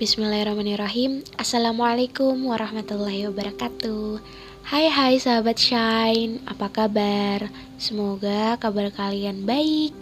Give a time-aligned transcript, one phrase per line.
[0.00, 4.16] Bismillahirrahmanirrahim Assalamualaikum warahmatullahi wabarakatuh
[4.64, 7.52] Hai hai sahabat Shine Apa kabar?
[7.76, 9.92] Semoga kabar kalian baik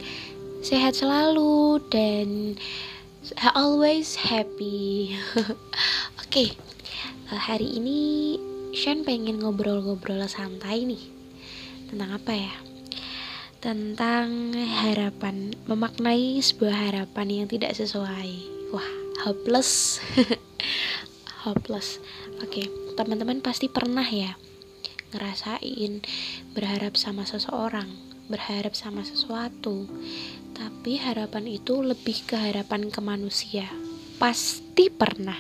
[0.63, 2.55] Sehat selalu Dan
[3.59, 5.51] always happy Oke
[6.23, 6.49] okay.
[7.35, 8.39] Eh, hari ini
[8.71, 11.11] Shine pengen ngobrol-ngobrol santai nih
[11.91, 12.55] Tentang apa ya?
[13.59, 20.03] Tentang harapan Memaknai sebuah harapan yang tidak sesuai wah hopeless
[21.47, 21.99] hopeless
[22.45, 22.67] oke okay.
[22.95, 24.37] teman-teman pasti pernah ya
[25.15, 26.05] ngerasain
[26.53, 29.89] berharap sama seseorang berharap sama sesuatu.
[30.55, 33.67] Tapi harapan itu lebih ke harapan ke manusia.
[34.21, 35.37] Pasti pernah.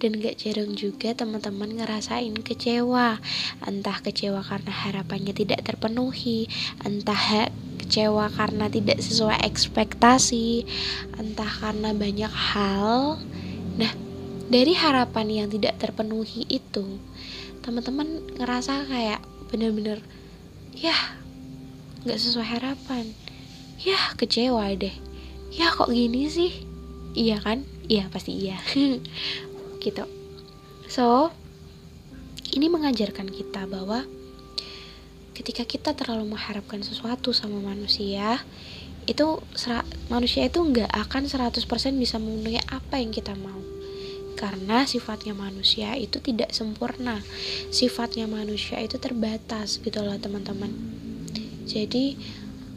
[0.00, 3.20] Dan gak jarang juga teman-teman ngerasain kecewa.
[3.62, 6.48] Entah kecewa karena harapannya tidak terpenuhi
[6.82, 7.52] entah
[7.90, 10.62] kecewa karena tidak sesuai ekspektasi,
[11.18, 13.18] entah karena banyak hal.
[13.74, 13.90] Nah,
[14.46, 17.02] dari harapan yang tidak terpenuhi itu,
[17.66, 19.18] teman-teman ngerasa kayak
[19.50, 19.98] bener-bener,
[20.70, 20.94] ya,
[22.06, 23.10] nggak sesuai harapan.
[23.82, 24.94] Ya, kecewa deh.
[25.50, 26.62] Ya, kok gini sih?
[27.18, 27.66] Iya kan?
[27.90, 28.62] Iya, pasti iya.
[29.82, 30.06] gitu.
[30.86, 31.34] So,
[32.54, 34.06] ini mengajarkan kita bahwa
[35.40, 38.44] ketika kita terlalu mengharapkan sesuatu sama manusia
[39.08, 39.40] itu
[40.12, 41.64] manusia itu nggak akan 100%
[41.96, 43.56] bisa memenuhi apa yang kita mau.
[44.36, 47.24] Karena sifatnya manusia itu tidak sempurna.
[47.72, 50.68] Sifatnya manusia itu terbatas gitu loh teman-teman.
[51.64, 52.20] Jadi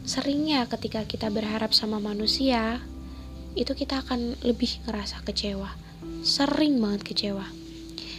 [0.08, 2.80] seringnya ketika kita berharap sama manusia
[3.52, 5.76] itu kita akan lebih ngerasa kecewa.
[6.24, 7.44] Sering banget kecewa.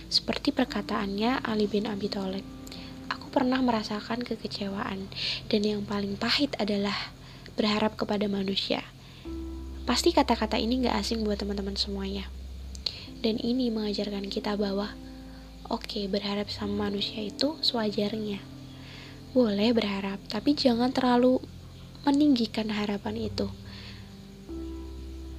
[0.08, 2.55] Seperti perkataannya Ali bin Abi Thalib
[3.36, 5.12] pernah merasakan kekecewaan,
[5.52, 6.96] dan yang paling pahit adalah
[7.60, 8.80] berharap kepada manusia.
[9.84, 12.32] Pasti kata-kata ini gak asing buat teman-teman semuanya.
[13.20, 14.96] Dan ini mengajarkan kita bahwa,
[15.68, 18.40] oke, okay, berharap sama manusia itu sewajarnya.
[19.36, 21.44] Boleh berharap, tapi jangan terlalu
[22.08, 23.52] meninggikan harapan itu.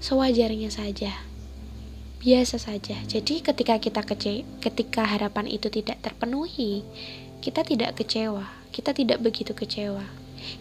[0.04, 1.16] Sewajarnya saja
[2.26, 2.98] biasa saja.
[3.06, 6.82] Jadi ketika kita kece ketika harapan itu tidak terpenuhi,
[7.40, 10.04] kita tidak kecewa, kita tidak begitu kecewa.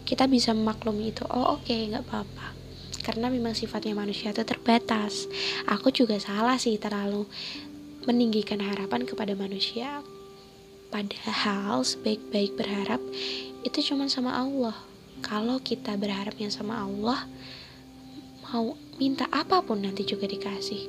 [0.02, 1.22] Kita bisa memaklumi itu.
[1.30, 2.46] Oh, oke, okay, nggak apa-apa.
[3.06, 5.30] Karena memang sifatnya manusia itu terbatas.
[5.70, 7.22] Aku juga salah sih terlalu
[8.02, 10.02] meninggikan harapan kepada manusia.
[10.90, 12.98] Padahal sebaik-baik berharap
[13.62, 14.74] itu cuma sama Allah.
[15.22, 17.26] Kalau kita berharapnya sama Allah,
[18.46, 20.86] mau minta apa pun nanti juga dikasih.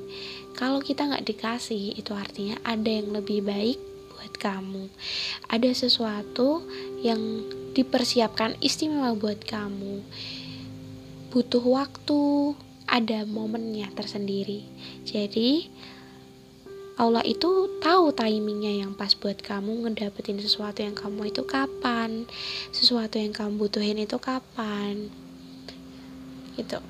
[0.57, 3.77] Kalau kita nggak dikasih, itu artinya ada yang lebih baik
[4.17, 4.89] buat kamu.
[5.45, 6.65] Ada sesuatu
[7.05, 7.45] yang
[7.77, 10.01] dipersiapkan istimewa buat kamu.
[11.29, 12.57] Butuh waktu,
[12.89, 14.65] ada momennya tersendiri.
[15.05, 15.69] Jadi,
[16.97, 22.25] Allah itu tahu timingnya yang pas buat kamu ngedapetin sesuatu yang kamu itu kapan,
[22.73, 25.13] sesuatu yang kamu butuhin itu kapan.
[26.57, 26.81] Gitu.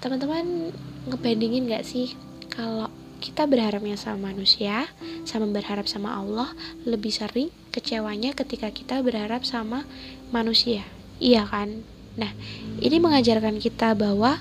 [0.00, 0.72] Teman-teman
[1.12, 2.16] ngebandingin gak sih
[2.48, 2.88] kalau
[3.20, 4.88] kita berharapnya sama manusia,
[5.28, 6.50] sama berharap sama Allah,
[6.88, 9.84] lebih sering kecewanya ketika kita berharap sama
[10.32, 10.82] manusia.
[11.20, 11.84] Iya kan?
[12.16, 12.32] Nah,
[12.80, 14.40] ini mengajarkan kita bahwa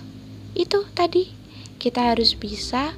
[0.57, 1.29] itu tadi
[1.77, 2.95] kita harus bisa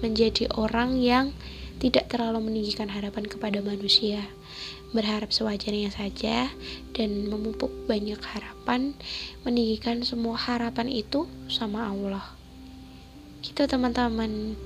[0.00, 1.34] menjadi orang yang
[1.78, 4.22] tidak terlalu meninggikan harapan kepada manusia,
[4.90, 6.50] berharap sewajarnya saja
[6.94, 8.94] dan memupuk banyak harapan,
[9.46, 12.34] meninggikan semua harapan itu sama Allah.
[13.42, 14.58] Gitu teman-teman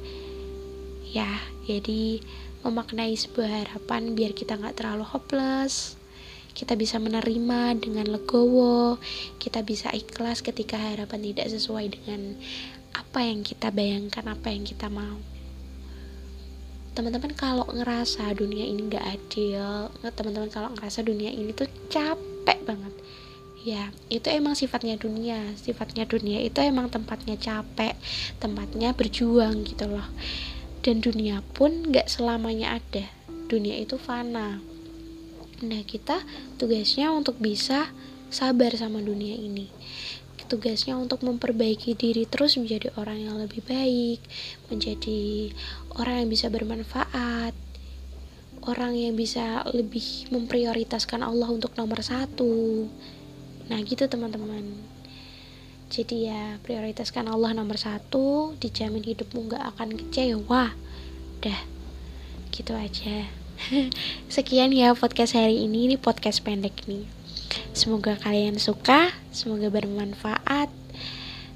[1.13, 1.29] ya
[1.69, 2.25] jadi
[2.63, 5.99] memaknai sebuah harapan biar kita nggak terlalu hopeless.
[6.53, 9.01] Kita bisa menerima dengan legowo.
[9.37, 12.39] Kita bisa ikhlas ketika harapan tidak sesuai dengan
[12.93, 15.19] apa yang kita bayangkan apa yang kita mau.
[16.93, 22.95] Teman-teman kalau ngerasa dunia ini nggak adil teman-teman kalau ngerasa dunia ini tuh capek banget.
[23.65, 25.41] Ya itu emang sifatnya dunia.
[25.57, 27.97] Sifatnya dunia itu emang tempatnya capek
[28.39, 30.05] tempatnya berjuang gitu loh
[30.83, 33.07] dan dunia pun gak selamanya ada.
[33.47, 34.59] Dunia itu fana.
[35.63, 36.27] Nah kita
[36.59, 37.95] tugasnya untuk bisa
[38.29, 39.71] sabar sama dunia ini.
[40.51, 44.21] Tugasnya untuk memperbaiki diri terus menjadi orang yang lebih baik
[44.69, 45.49] menjadi
[45.97, 47.57] orang yang bisa bermanfaat
[48.63, 52.87] orang yang bisa lebih memprioritaskan Allah untuk nomor satu.
[53.67, 54.92] Nah gitu teman-teman
[55.93, 60.73] jadi ya prioritaskan Allah nomor satu dijamin hidupmu gak akan kecewa
[61.45, 61.61] dah
[62.49, 63.29] gitu aja
[64.33, 67.05] sekian ya podcast hari ini ini podcast pendek nih
[67.77, 70.73] semoga kalian suka semoga bermanfaat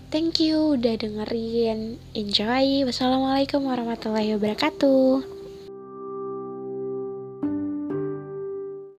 [0.07, 1.99] Thank you udah dengerin.
[2.15, 2.87] Enjoy.
[2.87, 5.36] Wassalamualaikum warahmatullahi wabarakatuh.